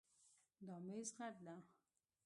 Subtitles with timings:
[0.67, 1.55] دا میز غټ ده